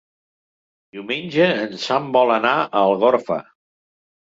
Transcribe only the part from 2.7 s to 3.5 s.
Algorfa.